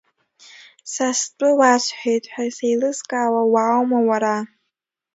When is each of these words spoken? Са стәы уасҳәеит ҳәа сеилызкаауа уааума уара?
Са 0.93 1.09
стәы 1.19 1.49
уасҳәеит 1.59 2.25
ҳәа 2.31 2.45
сеилызкаауа 2.55 3.41
уааума 3.53 3.99
уара? 4.09 4.37